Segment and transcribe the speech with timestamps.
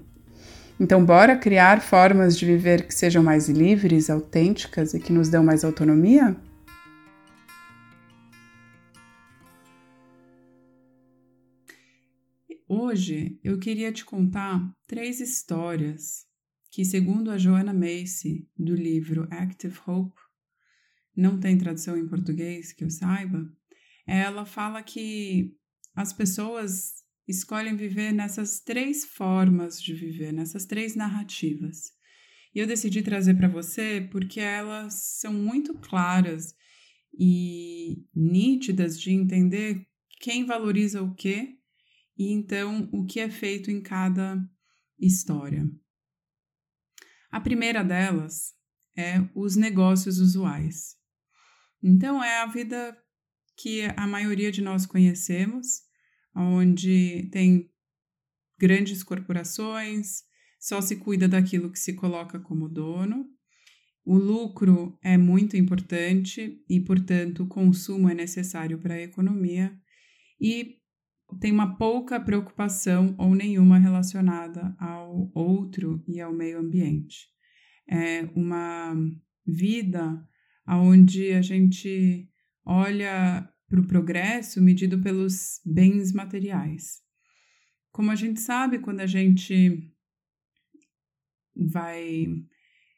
[0.79, 5.43] Então, bora criar formas de viver que sejam mais livres, autênticas e que nos dão
[5.43, 6.35] mais autonomia?
[12.67, 16.25] Hoje eu queria te contar três histórias
[16.71, 20.19] que, segundo a Joanna Macy, do livro Active Hope,
[21.15, 23.45] não tem tradução em português que eu saiba,
[24.07, 25.53] ela fala que
[25.93, 26.93] as pessoas
[27.27, 31.91] escolhem viver nessas três formas de viver, nessas três narrativas.
[32.55, 36.55] E eu decidi trazer para você porque elas são muito claras
[37.13, 39.85] e nítidas de entender
[40.21, 41.57] quem valoriza o quê
[42.17, 44.41] e então o que é feito em cada
[44.97, 45.69] história.
[47.31, 48.53] A primeira delas
[48.97, 50.97] é os negócios usuais.
[51.81, 52.97] Então, é a vida
[53.55, 55.81] que a maioria de nós conhecemos,
[56.35, 57.71] onde tem
[58.59, 60.23] grandes corporações,
[60.59, 63.25] só se cuida daquilo que se coloca como dono.
[64.03, 69.75] O lucro é muito importante e, portanto, o consumo é necessário para a economia
[70.39, 70.80] e
[71.39, 77.27] tem uma pouca preocupação ou nenhuma relacionada ao outro e ao meio ambiente.
[77.89, 78.95] É uma
[79.45, 80.25] vida
[80.67, 82.29] onde a gente
[82.65, 87.01] olha para o progresso medido pelos bens materiais.
[87.91, 89.91] Como a gente sabe, quando a gente
[91.55, 92.25] vai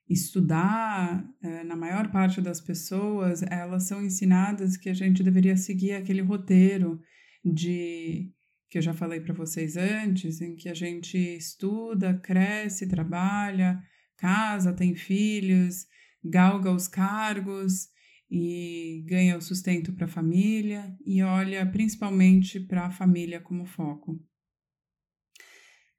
[0.09, 5.93] estudar, é, na maior parte das pessoas, elas são ensinadas que a gente deveria seguir
[5.93, 7.01] aquele roteiro
[7.43, 8.31] de
[8.69, 13.83] que eu já falei para vocês antes, em que a gente estuda, cresce, trabalha,
[14.17, 15.85] casa, tem filhos,
[16.23, 17.89] galga os cargos
[18.31, 24.19] e ganha o sustento para a família e olha principalmente para a família como foco.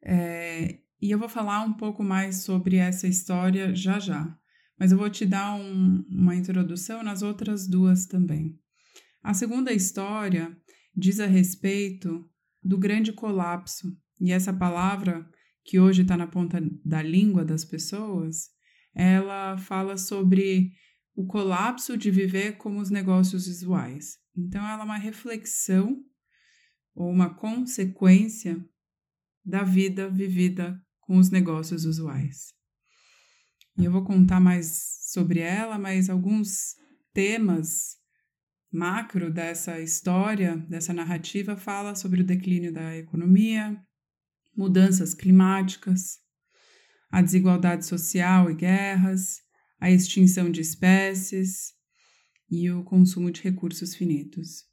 [0.02, 4.36] É, e eu vou falar um pouco mais sobre essa história já já,
[4.76, 8.58] mas eu vou te dar um, uma introdução nas outras duas também.
[9.22, 10.56] A segunda história
[10.96, 12.28] diz a respeito
[12.62, 13.96] do grande colapso.
[14.20, 15.28] E essa palavra,
[15.64, 18.50] que hoje está na ponta da língua das pessoas,
[18.94, 20.72] ela fala sobre
[21.14, 24.18] o colapso de viver como os negócios visuais.
[24.36, 26.02] Então, ela é uma reflexão
[26.94, 28.64] ou uma consequência
[29.44, 32.52] da vida vivida com os negócios usuais.
[33.76, 36.76] E eu vou contar mais sobre ela, mas alguns
[37.12, 37.96] temas
[38.74, 43.80] macro dessa história, dessa narrativa, fala sobre o declínio da economia,
[44.56, 46.18] mudanças climáticas,
[47.08, 49.40] a desigualdade social e guerras,
[49.78, 51.72] a extinção de espécies
[52.50, 54.64] e o consumo de recursos finitos.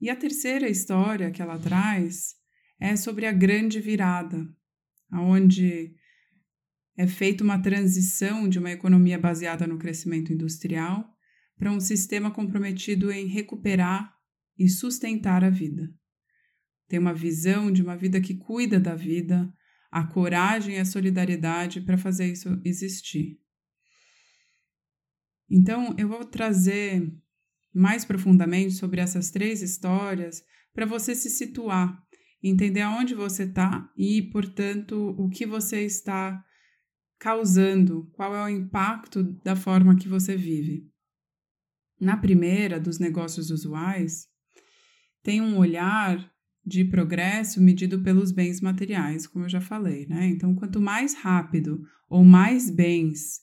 [0.00, 2.34] E a terceira história que ela traz
[2.80, 4.48] é sobre a grande virada,
[5.12, 5.94] onde
[6.96, 11.17] é feita uma transição de uma economia baseada no crescimento industrial
[11.58, 14.14] para um sistema comprometido em recuperar
[14.56, 15.92] e sustentar a vida.
[16.88, 19.52] Tem uma visão de uma vida que cuida da vida,
[19.90, 23.38] a coragem e a solidariedade para fazer isso existir.
[25.50, 27.10] Então, eu vou trazer
[27.74, 32.02] mais profundamente sobre essas três histórias para você se situar,
[32.42, 36.42] entender aonde você está e, portanto, o que você está
[37.18, 40.88] causando, qual é o impacto da forma que você vive.
[42.00, 44.28] Na primeira, dos negócios usuais,
[45.22, 46.32] tem um olhar
[46.64, 50.26] de progresso medido pelos bens materiais, como eu já falei, né?
[50.26, 53.40] Então, quanto mais rápido ou mais bens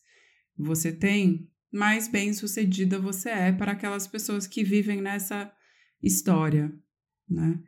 [0.58, 5.52] você tem, mais bem-sucedida você é para aquelas pessoas que vivem nessa
[6.02, 6.74] história,
[7.30, 7.60] né?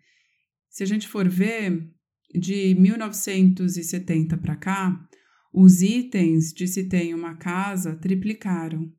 [0.69, 1.92] Se a gente for ver,
[2.33, 5.07] de 1970 para cá,
[5.51, 8.94] os itens de se tem uma casa triplicaram.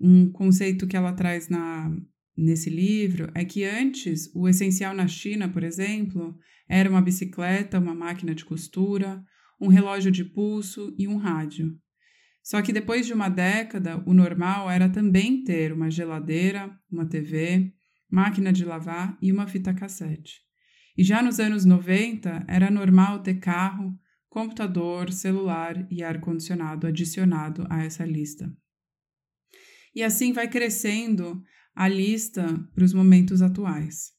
[0.00, 1.90] Um conceito que ela traz na,
[2.36, 7.94] nesse livro é que antes o essencial na China, por exemplo, era uma bicicleta, uma
[7.94, 9.24] máquina de costura,
[9.60, 11.76] um relógio de pulso e um rádio.
[12.42, 17.72] Só que depois de uma década, o normal era também ter uma geladeira, uma TV,
[18.10, 20.40] máquina de lavar e uma fita cassete.
[20.96, 23.94] E já nos anos 90, era normal ter carro,
[24.28, 28.50] computador, celular e ar-condicionado adicionado a essa lista.
[29.98, 31.42] E assim vai crescendo
[31.74, 34.12] a lista para os momentos atuais.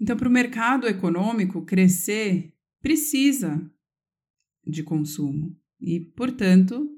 [0.00, 2.52] Então, para o mercado econômico crescer,
[2.82, 3.64] precisa
[4.66, 6.90] de consumo e, portanto,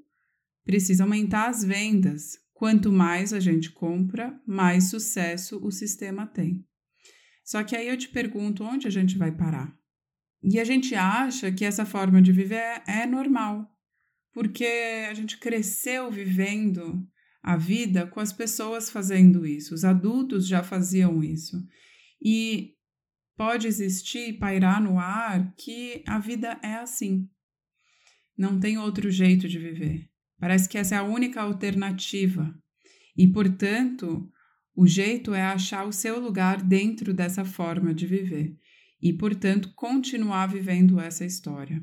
[0.65, 2.39] precisa aumentar as vendas.
[2.55, 6.67] Quanto mais a gente compra, mais sucesso o sistema tem.
[7.45, 9.79] Só que aí eu te pergunto onde a gente vai parar?
[10.43, 12.55] E a gente acha que essa forma de viver
[12.87, 13.71] é, é normal,
[14.37, 14.67] porque
[15.09, 17.09] a gente cresceu vivendo
[17.43, 21.57] a vida com as pessoas fazendo isso, os adultos já faziam isso.
[22.23, 22.75] E
[23.35, 27.27] pode existir, pairar no ar, que a vida é assim.
[28.37, 30.07] Não tem outro jeito de viver.
[30.39, 32.55] Parece que essa é a única alternativa.
[33.17, 34.31] E, portanto,
[34.75, 38.55] o jeito é achar o seu lugar dentro dessa forma de viver
[39.01, 41.83] e, portanto, continuar vivendo essa história.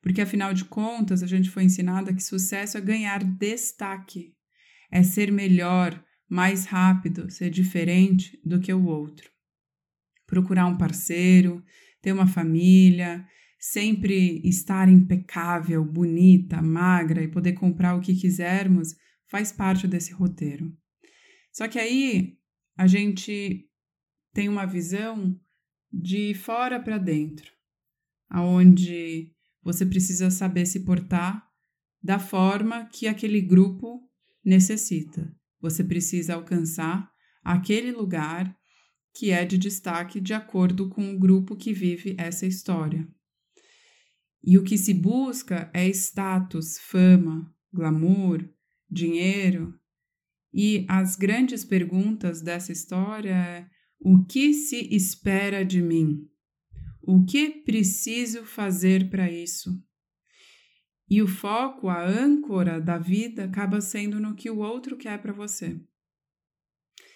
[0.00, 4.34] Porque, afinal de contas, a gente foi ensinada que sucesso é ganhar destaque,
[4.90, 9.30] é ser melhor, mais rápido, ser diferente do que o outro.
[10.26, 11.64] Procurar um parceiro,
[12.00, 13.26] ter uma família,
[13.58, 18.94] sempre estar impecável, bonita, magra e poder comprar o que quisermos
[19.26, 20.72] faz parte desse roteiro.
[21.52, 22.38] Só que aí
[22.76, 23.68] a gente
[24.32, 25.38] tem uma visão
[25.92, 27.50] de fora para dentro,
[28.28, 29.34] aonde
[29.68, 31.46] você precisa saber se portar
[32.02, 34.00] da forma que aquele grupo
[34.42, 35.30] necessita.
[35.60, 37.10] Você precisa alcançar
[37.44, 38.56] aquele lugar
[39.14, 43.06] que é de destaque de acordo com o grupo que vive essa história.
[44.42, 48.48] E o que se busca é status, fama, glamour,
[48.90, 49.74] dinheiro.
[50.50, 53.66] E as grandes perguntas dessa história é:
[54.00, 56.26] o que se espera de mim?
[57.10, 59.82] O que preciso fazer para isso?
[61.08, 65.32] E o foco, a âncora da vida, acaba sendo no que o outro quer para
[65.32, 65.80] você.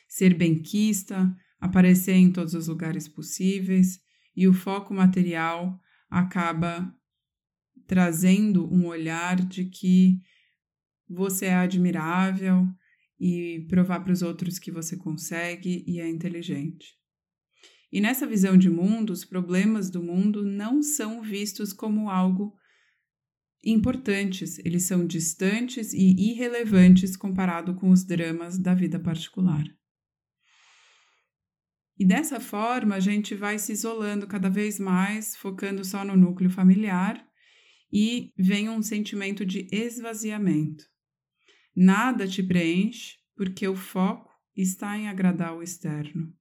[0.08, 4.00] Ser benquista, aparecer em todos os lugares possíveis,
[4.34, 5.78] e o foco material
[6.08, 6.90] acaba
[7.86, 10.22] trazendo um olhar de que
[11.06, 12.66] você é admirável
[13.20, 17.01] e provar para os outros que você consegue e é inteligente.
[17.92, 22.56] E nessa visão de mundo, os problemas do mundo não são vistos como algo
[23.62, 29.62] importantes, eles são distantes e irrelevantes comparado com os dramas da vida particular.
[31.98, 36.50] E dessa forma, a gente vai se isolando cada vez mais, focando só no núcleo
[36.50, 37.24] familiar
[37.92, 40.84] e vem um sentimento de esvaziamento.
[41.76, 46.34] Nada te preenche porque o foco está em agradar o externo.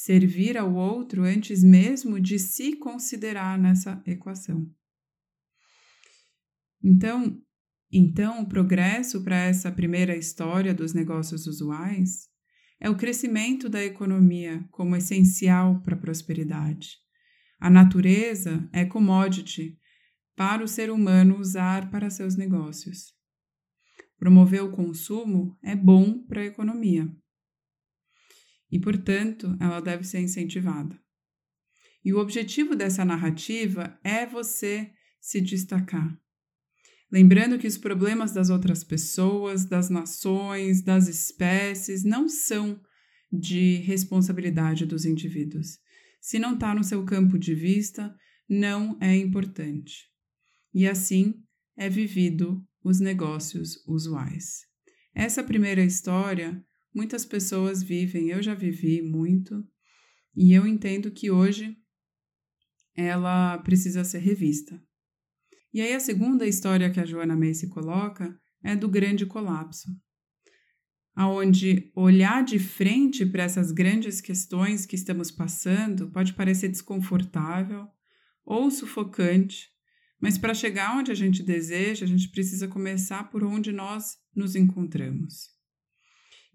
[0.00, 4.64] Servir ao outro antes mesmo de se considerar nessa equação.
[6.80, 7.36] Então,
[7.90, 12.28] então o progresso para essa primeira história dos negócios usuais
[12.78, 16.90] é o crescimento da economia como essencial para a prosperidade.
[17.58, 19.76] A natureza é commodity
[20.36, 23.12] para o ser humano usar para seus negócios.
[24.16, 27.12] Promover o consumo é bom para a economia
[28.70, 30.98] e, portanto, ela deve ser incentivada.
[32.04, 36.16] E o objetivo dessa narrativa é você se destacar.
[37.10, 42.80] Lembrando que os problemas das outras pessoas, das nações, das espécies não são
[43.32, 45.78] de responsabilidade dos indivíduos.
[46.20, 48.14] Se não está no seu campo de vista,
[48.48, 50.08] não é importante
[50.72, 51.34] e assim
[51.76, 54.60] é vivido os negócios usuais.
[55.14, 56.64] Essa primeira história,
[56.98, 59.64] muitas pessoas vivem, eu já vivi muito,
[60.34, 61.76] e eu entendo que hoje
[62.92, 64.82] ela precisa ser revista.
[65.72, 69.88] E aí a segunda história que a Joana Macy coloca é do grande colapso,
[71.14, 77.86] aonde olhar de frente para essas grandes questões que estamos passando pode parecer desconfortável
[78.44, 79.68] ou sufocante,
[80.20, 84.56] Mas para chegar onde a gente deseja, a gente precisa começar por onde nós nos
[84.56, 85.57] encontramos.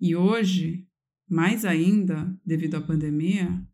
[0.03, 0.86] E hoje,
[1.29, 3.65] mais ainda, devido à pandemia,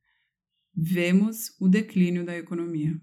[0.76, 3.02] vemos o declínio da economia.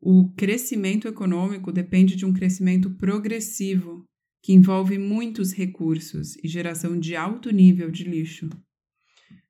[0.00, 4.08] O crescimento econômico depende de um crescimento progressivo
[4.42, 8.48] que envolve muitos recursos e geração de alto nível de lixo.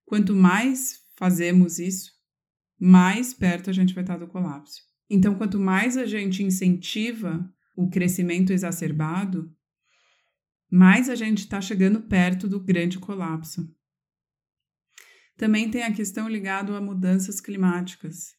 [0.04, 2.10] Quanto mais fazemos isso,
[2.76, 4.82] mais perto a gente vai estar do colapso.
[5.08, 9.48] Então, quanto mais a gente incentiva o crescimento exacerbado,
[10.70, 13.68] mais a gente está chegando perto do grande colapso.
[15.36, 18.34] Também tem a questão ligada a mudanças climáticas,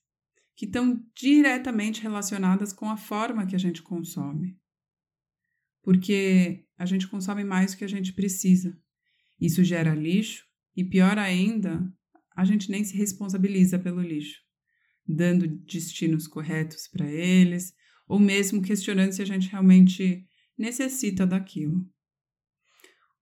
[0.56, 4.62] que estão diretamente relacionadas com a forma que a gente consome
[5.84, 8.78] porque a gente consome mais do que a gente precisa.
[9.40, 10.46] Isso gera lixo
[10.76, 11.92] e, pior ainda,
[12.36, 14.40] a gente nem se responsabiliza pelo lixo,
[15.08, 17.74] dando destinos corretos para eles,
[18.08, 20.26] ou mesmo questionando se a gente realmente
[20.58, 21.86] necessita daquilo.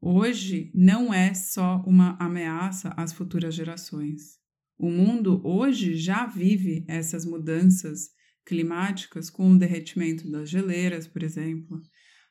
[0.01, 4.39] Hoje não é só uma ameaça às futuras gerações.
[4.77, 8.09] O mundo hoje já vive essas mudanças
[8.45, 11.81] climáticas com o derretimento das geleiras, por exemplo,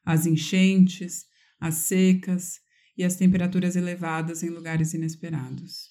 [0.02, 1.26] as enchentes,
[1.60, 2.58] as secas
[2.96, 5.90] e as temperaturas elevadas em lugares inesperados.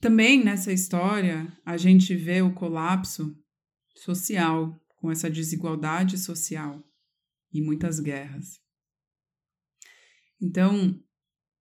[0.00, 3.36] Também nessa história, a gente vê o colapso
[3.94, 6.82] social, com essa desigualdade social
[7.52, 8.62] e muitas guerras.
[10.42, 11.00] Então,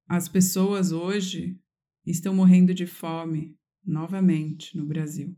[0.08, 1.62] as pessoas hoje
[2.04, 5.38] estão morrendo de fome novamente no Brasil.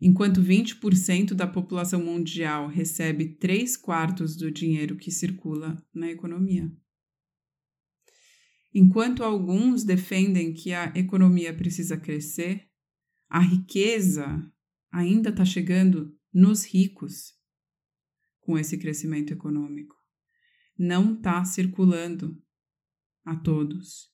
[0.00, 6.74] Enquanto 20% da população mundial recebe 3 quartos do dinheiro que circula na economia.
[8.74, 12.66] Enquanto alguns defendem que a economia precisa crescer,
[13.28, 14.50] a riqueza
[14.90, 17.34] ainda está chegando nos ricos
[18.40, 20.01] com esse crescimento econômico.
[20.78, 22.40] Não está circulando
[23.24, 24.10] a todos.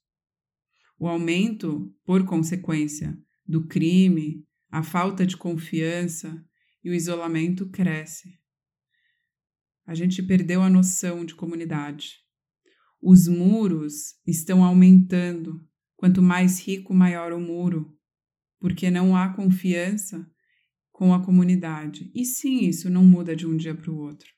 [0.98, 6.44] O aumento, por consequência, do crime, a falta de confiança
[6.82, 8.38] e o isolamento cresce.
[9.86, 12.16] A gente perdeu a noção de comunidade.
[13.00, 15.66] Os muros estão aumentando.
[15.96, 17.96] Quanto mais rico, maior o muro,
[18.60, 20.30] porque não há confiança
[20.92, 22.10] com a comunidade.
[22.14, 24.28] E sim, isso não muda de um dia para o outro.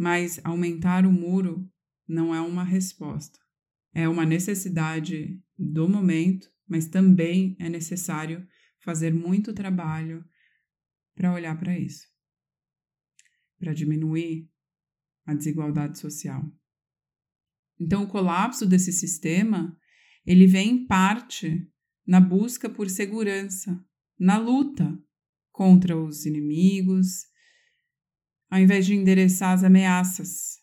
[0.00, 1.70] Mas aumentar o muro
[2.08, 3.38] não é uma resposta.
[3.92, 10.24] É uma necessidade do momento, mas também é necessário fazer muito trabalho
[11.14, 12.08] para olhar para isso,
[13.58, 14.48] para diminuir
[15.26, 16.50] a desigualdade social.
[17.78, 19.78] Então, o colapso desse sistema
[20.24, 21.70] ele vem em parte
[22.06, 23.78] na busca por segurança,
[24.18, 24.98] na luta
[25.52, 27.29] contra os inimigos,
[28.50, 30.58] ao invés de endereçar as ameaças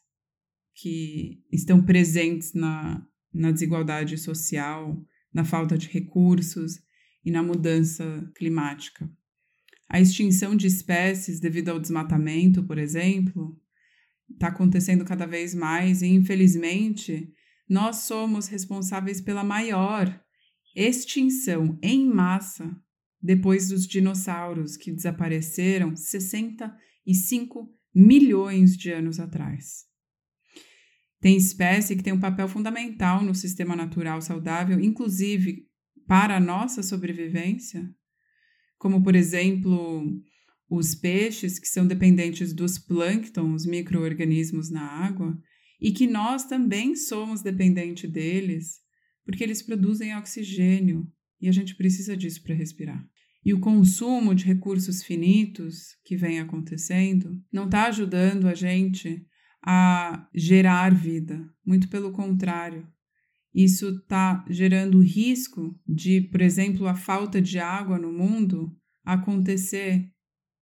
[0.76, 3.04] que estão presentes na,
[3.34, 5.02] na desigualdade social,
[5.34, 6.80] na falta de recursos
[7.24, 9.10] e na mudança climática.
[9.90, 13.58] A extinção de espécies devido ao desmatamento, por exemplo,
[14.30, 17.32] está acontecendo cada vez mais e, infelizmente,
[17.70, 20.22] nós somos responsáveis pela maior
[20.76, 22.70] extinção em massa
[23.22, 29.86] depois dos dinossauros que desapareceram 65 milhões de anos atrás.
[31.20, 35.66] Tem espécie que tem um papel fundamental no sistema natural saudável, inclusive
[36.06, 37.90] para a nossa sobrevivência,
[38.78, 40.06] como por exemplo
[40.70, 45.36] os peixes que são dependentes dos plânctons, os micro-organismos na água,
[45.82, 48.80] e que nós também somos dependentes deles,
[49.26, 51.12] porque eles produzem oxigênio
[51.42, 53.04] e a gente precisa disso para respirar.
[53.46, 59.26] E o consumo de recursos finitos que vem acontecendo não está ajudando a gente
[59.64, 62.88] a gerar vida, muito pelo contrário,
[63.54, 68.72] isso está gerando risco de, por exemplo, a falta de água no mundo
[69.04, 70.12] acontecer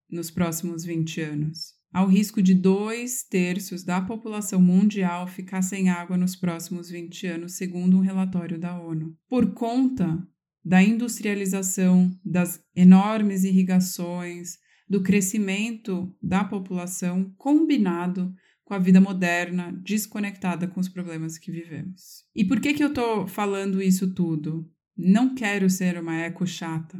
[0.10, 1.74] nos próximos 20 anos.
[1.92, 7.28] Há o risco de dois terços da população mundial ficar sem água nos próximos 20
[7.28, 10.26] anos, segundo um relatório da ONU, por conta
[10.66, 14.58] da industrialização, das enormes irrigações,
[14.90, 22.26] do crescimento da população combinado com a vida moderna, desconectada com os problemas que vivemos.
[22.36, 24.68] E por que, que eu estou falando isso tudo?
[24.98, 27.00] Não quero ser uma eco chata.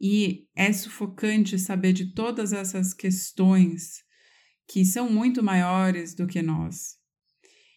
[0.00, 4.02] E é sufocante saber de todas essas questões
[4.66, 6.96] que são muito maiores do que nós.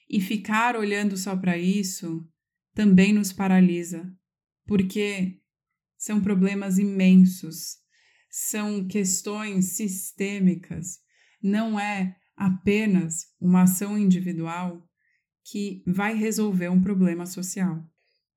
[0.10, 2.28] E ficar olhando só para isso
[2.74, 4.12] também nos paralisa,
[4.68, 5.40] porque
[5.98, 7.78] são problemas imensos,
[8.30, 11.00] são questões sistêmicas,
[11.42, 14.88] não é apenas uma ação individual
[15.44, 17.84] que vai resolver um problema social.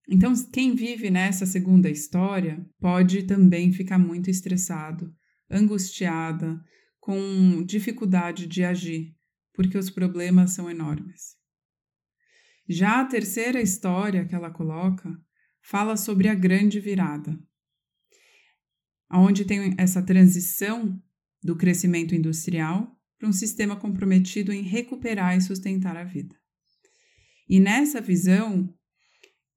[0.09, 5.13] Então, quem vive nessa segunda história pode também ficar muito estressado,
[5.51, 6.61] angustiada,
[6.99, 9.15] com dificuldade de agir,
[9.53, 11.37] porque os problemas são enormes.
[12.69, 15.11] Já a terceira história que ela coloca
[15.63, 17.39] fala sobre a grande virada,
[19.11, 21.01] onde tem essa transição
[21.43, 26.35] do crescimento industrial para um sistema comprometido em recuperar e sustentar a vida.
[27.49, 28.73] E nessa visão,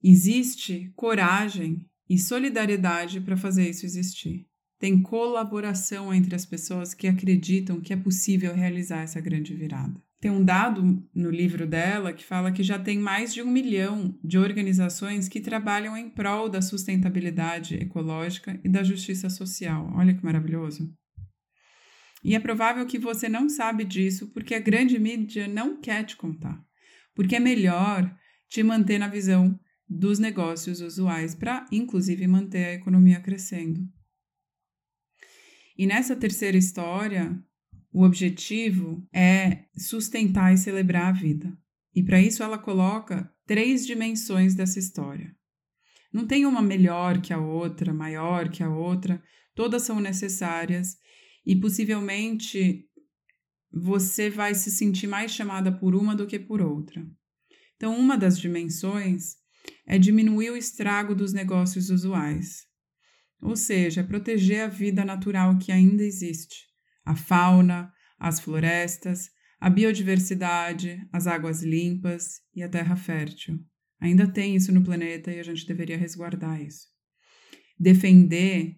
[0.04, 4.48] existe coragem e solidariedade para fazer isso existir.
[4.80, 10.02] Tem colaboração entre as pessoas que acreditam que é possível realizar essa grande virada.
[10.24, 14.18] Tem um dado no livro dela que fala que já tem mais de um milhão
[14.24, 19.92] de organizações que trabalham em prol da sustentabilidade ecológica e da justiça social.
[19.94, 20.90] Olha que maravilhoso!
[22.24, 26.16] E é provável que você não sabe disso porque a grande mídia não quer te
[26.16, 26.58] contar.
[27.14, 28.10] Porque é melhor
[28.48, 33.82] te manter na visão dos negócios usuais para, inclusive, manter a economia crescendo.
[35.78, 37.44] E nessa terceira história,
[37.94, 41.56] o objetivo é sustentar e celebrar a vida.
[41.96, 45.36] E para isso ela coloca três dimensões dessa história.
[46.12, 49.22] Não tem uma melhor que a outra, maior que a outra,
[49.54, 50.98] todas são necessárias
[51.46, 52.88] e possivelmente
[53.72, 57.06] você vai se sentir mais chamada por uma do que por outra.
[57.76, 59.36] Então, uma das dimensões
[59.86, 62.66] é diminuir o estrago dos negócios usuais,
[63.42, 66.73] ou seja, proteger a vida natural que ainda existe,
[67.06, 69.30] a fauna, as florestas,
[69.60, 73.60] a biodiversidade, as águas limpas e a terra fértil.
[74.00, 76.88] Ainda tem isso no planeta e a gente deveria resguardar isso.
[77.80, 78.78] Defender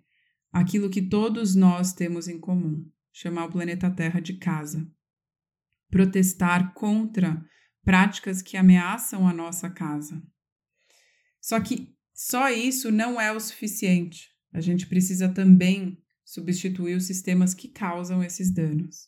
[0.52, 4.88] aquilo que todos nós temos em comum, chamar o planeta Terra de casa.
[5.90, 7.44] Protestar contra
[7.84, 10.22] práticas que ameaçam a nossa casa.
[11.42, 14.30] Só que só isso não é o suficiente.
[14.54, 19.08] A gente precisa também substituir os sistemas que causam esses danos.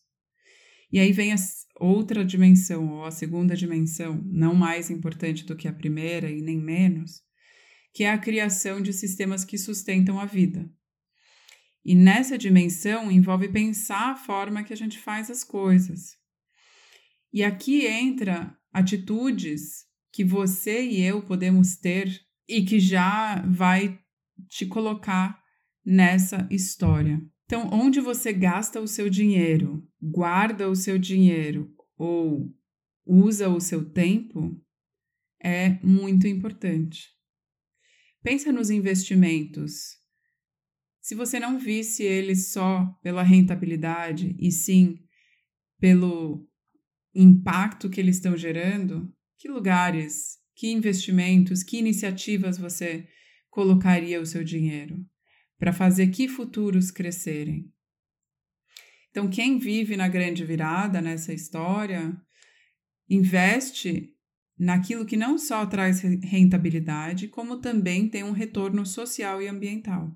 [0.91, 1.37] E aí vem a
[1.79, 6.57] outra dimensão, ou a segunda dimensão, não mais importante do que a primeira e nem
[6.57, 7.21] menos,
[7.93, 10.71] que é a criação de sistemas que sustentam a vida,
[11.87, 16.17] e nessa dimensão envolve pensar a forma que a gente faz as coisas.
[17.31, 22.11] E aqui entra atitudes que você e eu podemos ter
[22.45, 23.97] e que já vai
[24.49, 25.41] te colocar
[25.87, 27.21] nessa história.
[27.45, 32.53] Então, onde você gasta o seu dinheiro, guarda o seu dinheiro ou
[33.05, 34.61] usa o seu tempo
[35.41, 37.07] é muito importante.
[38.21, 39.95] Pensa nos investimentos
[40.99, 44.99] se você não visse eles só pela rentabilidade e sim
[45.79, 46.45] pelo
[47.15, 53.07] impacto que eles estão gerando, que lugares, que investimentos, que iniciativas você
[53.49, 55.07] colocaria o seu dinheiro
[55.57, 57.71] para fazer que futuros crescerem?
[59.09, 62.15] Então, quem vive na grande virada nessa história,
[63.09, 64.13] investe
[64.57, 70.15] naquilo que não só traz rentabilidade, como também tem um retorno social e ambiental.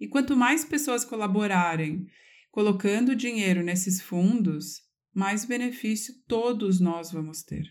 [0.00, 2.06] E quanto mais pessoas colaborarem
[2.50, 7.66] colocando dinheiro nesses fundos, mais benefício todos nós vamos ter.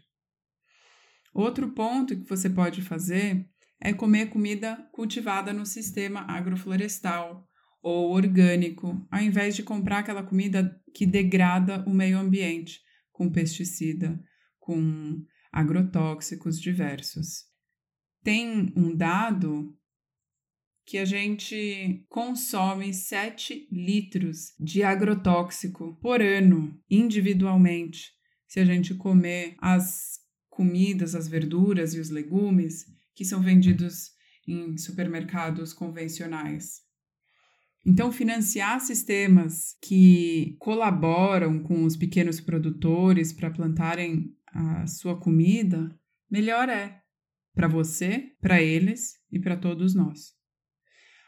[1.33, 3.49] Outro ponto que você pode fazer
[3.83, 7.45] é comer comida cultivada no sistema agroflorestal
[7.81, 12.79] ou orgânico, ao invés de comprar aquela comida que degrada o meio ambiente
[13.11, 14.17] com pesticida,
[14.57, 17.43] com agrotóxicos diversos.
[18.23, 19.77] Tem um dado
[20.85, 28.11] que a gente consome 7 litros de agrotóxico por ano, individualmente,
[28.47, 30.19] se a gente comer as
[30.49, 34.11] comidas, as verduras e os legumes que são vendidos
[34.47, 36.81] em supermercados convencionais.
[37.85, 45.93] Então, financiar sistemas que colaboram com os pequenos produtores para plantarem a sua comida,
[46.29, 47.01] melhor é
[47.53, 50.33] para você, para eles e para todos nós.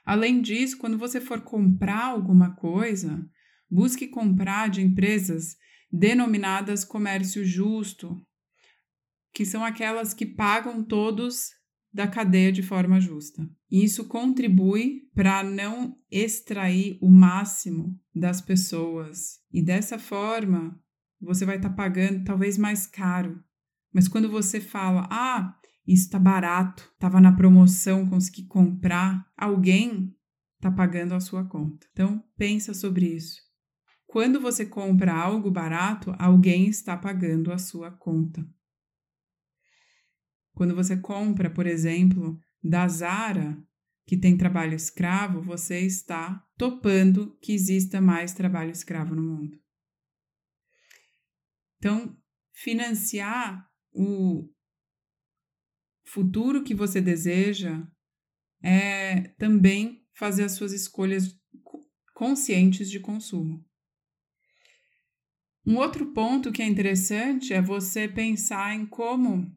[0.06, 3.28] Além disso, quando você for comprar alguma coisa,
[3.70, 5.58] busque comprar de empresas
[5.92, 8.16] denominadas comércio justo,
[9.34, 11.50] que são aquelas que pagam todos
[11.96, 13.50] da cadeia de forma justa.
[13.72, 20.78] Isso contribui para não extrair o máximo das pessoas e dessa forma
[21.22, 23.42] você vai estar tá pagando talvez mais caro.
[23.94, 29.26] Mas quando você fala, ah, isso está barato, estava na promoção, consegui comprar.
[29.38, 30.14] Alguém
[30.58, 31.88] está pagando a sua conta.
[31.94, 33.40] Então, pensa sobre isso.
[34.06, 38.46] Quando você compra algo barato, alguém está pagando a sua conta.
[40.56, 43.62] Quando você compra, por exemplo, da Zara,
[44.08, 49.60] que tem trabalho escravo, você está topando que exista mais trabalho escravo no mundo.
[51.78, 52.18] Então,
[52.54, 54.50] financiar o
[56.06, 57.86] futuro que você deseja
[58.64, 61.38] é também fazer as suas escolhas
[62.14, 63.64] conscientes de consumo.
[65.66, 69.54] Um outro ponto que é interessante é você pensar em como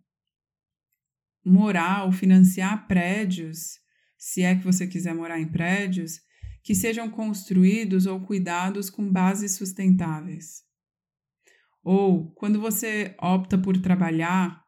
[1.48, 3.78] morar ou financiar prédios,
[4.16, 6.20] se é que você quiser morar em prédios,
[6.62, 10.62] que sejam construídos ou cuidados com bases sustentáveis.
[11.82, 14.62] Ou quando você opta por trabalhar,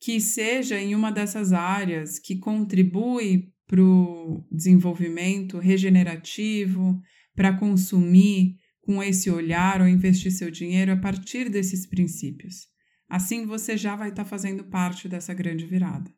[0.00, 7.00] que seja em uma dessas áreas que contribui para o desenvolvimento regenerativo,
[7.34, 12.69] para consumir com esse olhar ou investir seu dinheiro a partir desses princípios.
[13.10, 16.08] Assim você já vai estar tá fazendo parte dessa grande virada.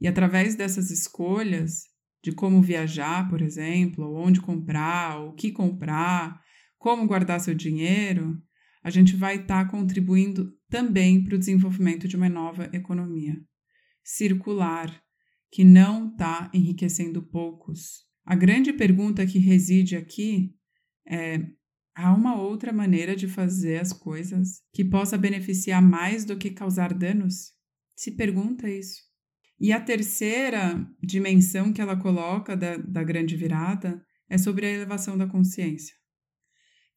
[0.00, 1.82] E através dessas escolhas,
[2.22, 6.40] de como viajar, por exemplo, onde comprar, o que comprar,
[6.78, 8.40] como guardar seu dinheiro,
[8.82, 13.36] a gente vai estar tá contribuindo também para o desenvolvimento de uma nova economia
[14.04, 15.02] circular,
[15.50, 18.04] que não está enriquecendo poucos.
[18.24, 20.54] A grande pergunta que reside aqui
[21.06, 21.44] é:
[21.94, 26.92] há uma outra maneira de fazer as coisas que possa beneficiar mais do que causar
[26.92, 27.52] danos?
[27.94, 29.00] Se pergunta isso.
[29.60, 35.16] E a terceira dimensão que ela coloca da, da grande virada é sobre a elevação
[35.16, 35.94] da consciência.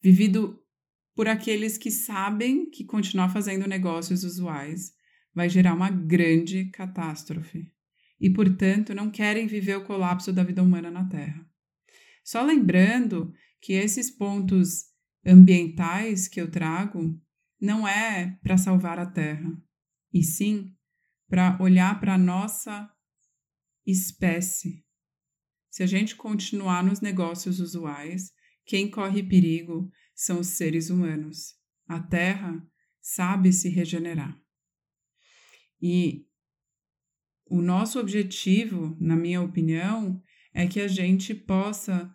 [0.02, 0.60] Vivido
[1.16, 4.92] por aqueles que sabem que continuar fazendo negócios usuais
[5.34, 7.72] vai gerar uma grande catástrofe
[8.20, 11.46] e, portanto, não querem viver o colapso da vida humana na Terra.
[12.24, 14.86] Só lembrando que esses pontos
[15.26, 17.20] ambientais que eu trago
[17.60, 19.52] não é para salvar a Terra,
[20.14, 20.76] e sim
[21.28, 22.90] para olhar para a nossa
[23.86, 24.86] espécie.
[25.72, 28.32] Se a gente continuar nos negócios usuais,
[28.66, 31.56] quem corre perigo são os seres humanos.
[31.88, 32.66] A Terra
[33.02, 34.40] sabe se regenerar.
[35.82, 36.26] E
[37.48, 40.22] o nosso objetivo, na minha opinião,
[40.54, 42.12] é que a gente possa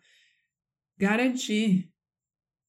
[1.01, 1.91] garantir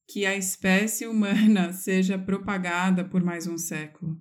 [0.08, 4.18] que a espécie humana seja propagada por mais um século.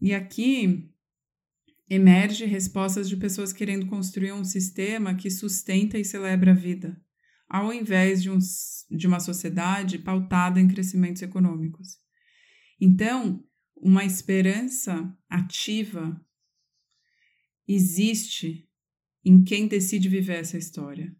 [0.00, 0.88] E aqui
[1.90, 6.96] emerge respostas de pessoas querendo construir um sistema que sustenta e celebra a vida,
[7.48, 8.38] ao invés de, um,
[8.88, 11.98] de uma sociedade pautada em crescimentos econômicos.
[12.80, 13.44] Então,
[13.76, 16.24] uma esperança ativa
[17.66, 18.68] existe
[19.24, 21.12] em quem decide viver essa história.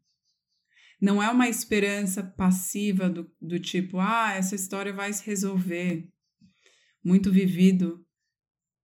[1.00, 6.08] Não é uma esperança passiva do, do tipo, ah, essa história vai se resolver,
[7.04, 8.04] muito vivido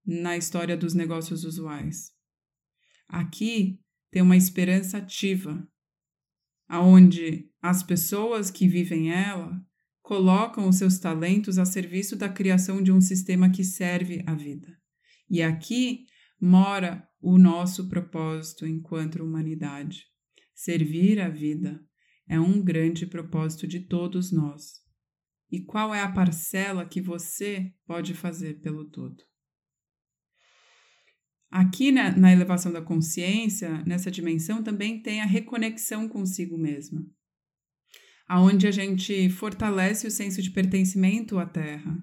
[0.04, 2.12] na história dos negócios usuais.
[3.08, 5.66] Aqui tem uma esperança ativa,
[6.68, 9.58] aonde as pessoas que vivem ela
[10.02, 14.76] colocam os seus talentos a serviço da criação de um sistema que serve a vida.
[15.30, 16.04] E aqui
[16.40, 20.04] mora o nosso propósito enquanto humanidade.
[20.54, 21.80] Servir a vida
[22.28, 24.80] é um grande propósito de todos nós.
[25.50, 29.22] E qual é a parcela que você pode fazer pelo todo?
[31.50, 37.04] Aqui na, na elevação da consciência, nessa dimensão, também tem a reconexão consigo mesma,
[38.26, 41.94] aonde a gente fortalece o senso de pertencimento à Terra.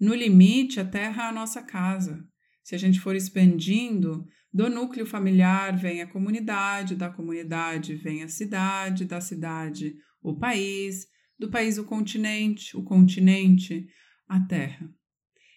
[0.00, 2.26] No limite, a Terra é a nossa casa.
[2.64, 4.26] Se a gente for expandindo,
[4.56, 11.06] do núcleo familiar vem a comunidade, da comunidade vem a cidade, da cidade o país,
[11.38, 13.86] do país o continente, o continente
[14.26, 14.90] a terra.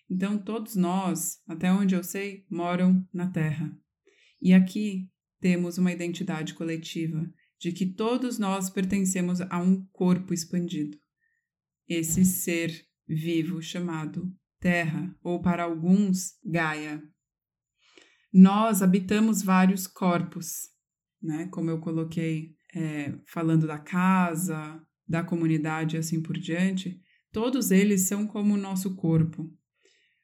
[0.10, 3.74] Então, todos nós, até onde eu sei, moram na terra.
[4.42, 5.10] E aqui
[5.40, 7.26] temos uma identidade coletiva
[7.58, 10.98] de que todos nós pertencemos a um corpo expandido.
[11.88, 17.02] Esse ser vivo chamado Terra, ou para alguns, Gaia
[18.32, 20.70] nós habitamos vários corpos,
[21.22, 21.48] né?
[21.52, 28.02] Como eu coloquei, é, falando da casa, da comunidade e assim por diante, todos eles
[28.02, 29.52] são como o nosso corpo.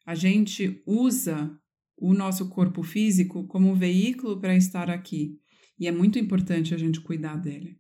[0.06, 1.60] A gente usa
[1.98, 5.40] o nosso corpo físico como um veículo para estar aqui
[5.80, 7.80] e é muito importante a gente cuidar dele.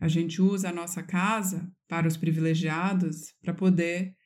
[0.00, 4.16] A gente usa a nossa casa para os privilegiados para poder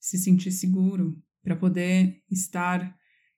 [0.00, 2.95] se sentir seguro, para poder estar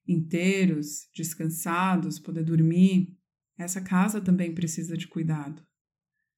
[0.08, 3.14] inteiros, descansados, poder dormir.
[3.58, 5.62] essa casa também precisa de cuidado.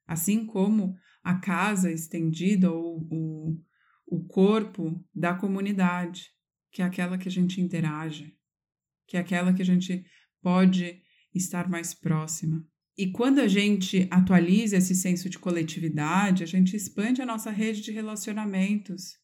[0.06, 3.62] Assim como a casa estendida ou o,
[4.06, 6.30] o corpo da comunidade,
[6.72, 8.34] que é aquela que a gente interage,
[9.06, 10.04] que é aquela que a gente
[10.42, 11.00] pode
[11.34, 12.64] estar mais próxima.
[12.96, 17.82] E quando a gente atualiza esse senso de coletividade, a gente expande a nossa rede
[17.82, 19.18] de relacionamentos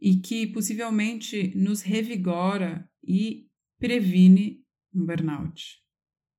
[0.00, 3.49] e que possivelmente nos revigora e
[3.80, 4.62] previne
[4.94, 5.78] um burnout.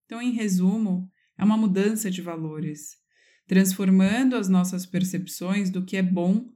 [0.06, 2.98] Então, em resumo, é uma mudança de valores,
[3.48, 6.50] transformando as nossas percepções do que é bom,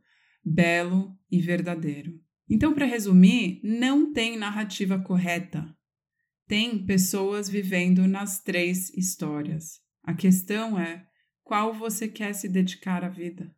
[0.44, 2.22] belo e verdadeiro.
[2.48, 5.76] Então, para resumir, não tem narrativa correta.
[6.48, 9.82] Tem pessoas vivendo nas três histórias.
[10.04, 11.08] A questão é
[11.44, 13.52] qual você quer se dedicar à vida.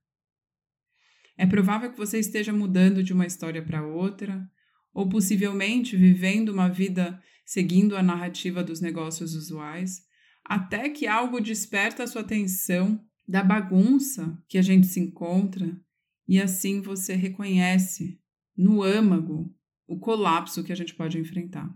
[1.37, 4.49] É provável que você esteja mudando de uma história para outra,
[4.97, 10.01] ou possivelmente vivendo uma vida seguindo a narrativa dos negócios usuais,
[10.43, 15.79] até que algo desperta a sua atenção da bagunça que a gente se encontra
[16.27, 18.19] e assim você reconhece
[18.57, 19.55] no âmago
[19.86, 21.71] o colapso que a gente pode enfrentar.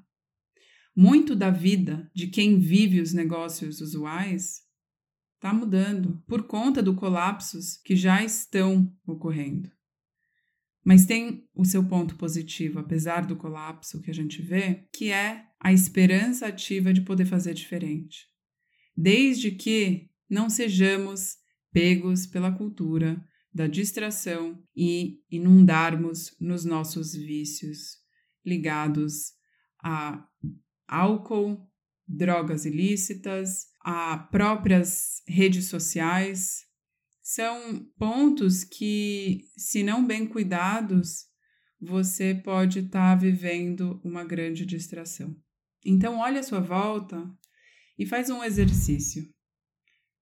[0.96, 4.62] Muito da vida de quem vive os negócios usuais
[5.36, 9.70] está mudando por conta do colapsos que já estão ocorrendo.
[10.84, 15.46] Mas tem o seu ponto positivo, apesar do colapso que a gente vê, que é
[15.60, 18.28] a esperança ativa de poder fazer diferente.
[18.98, 21.36] Desde que não sejamos
[21.72, 27.98] pegos pela cultura da distração e inundarmos nos nossos vícios
[28.46, 29.34] ligados
[29.84, 30.26] a
[30.88, 31.70] álcool,
[32.08, 36.66] drogas ilícitas, a próprias redes sociais,
[37.34, 41.28] são pontos que, se não bem cuidados,
[41.80, 45.34] você pode estar tá vivendo uma grande distração.
[45.86, 47.26] Então, olhe à sua volta
[47.98, 49.24] e faz um exercício.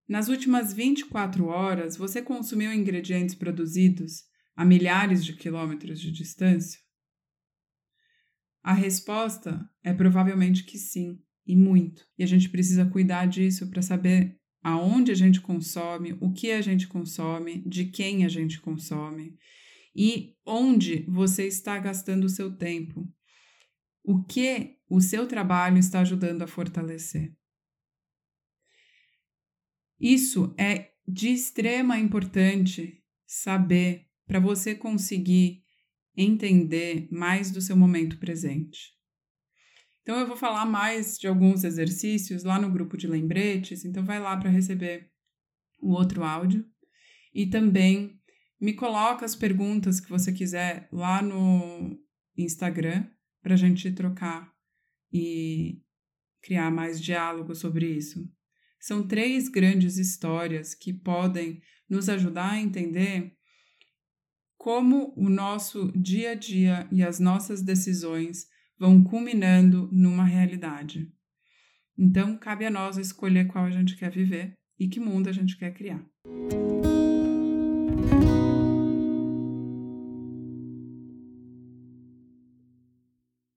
[0.07, 6.79] Nas últimas 24 horas, você consumiu ingredientes produzidos a milhares de quilômetros de distância?
[8.61, 12.05] A resposta é provavelmente que sim, e muito.
[12.19, 16.61] E a gente precisa cuidar disso para saber aonde a gente consome, o que a
[16.61, 19.37] gente consome, de quem a gente consome
[19.95, 23.07] e onde você está gastando o seu tempo.
[24.03, 27.33] O que o seu trabalho está ajudando a fortalecer.
[29.99, 32.91] Isso é de extrema importância
[33.25, 35.63] saber para você conseguir
[36.15, 38.98] entender mais do seu momento presente.
[40.09, 44.19] Então eu vou falar mais de alguns exercícios lá no grupo de lembretes, então vai
[44.19, 45.11] lá para receber
[45.79, 46.65] o outro áudio
[47.31, 48.19] e também
[48.59, 51.95] me coloca as perguntas que você quiser lá no
[52.35, 53.05] Instagram
[53.43, 54.51] para a gente trocar
[55.13, 55.79] e
[56.41, 58.27] criar mais diálogo sobre isso.
[58.79, 63.37] São três grandes histórias que podem nos ajudar a entender
[64.57, 68.47] como o nosso dia a dia e as nossas decisões
[68.79, 71.11] vão culminando numa realidade.
[71.97, 75.57] Então, cabe a nós escolher qual a gente quer viver e que mundo a gente
[75.57, 76.01] quer criar.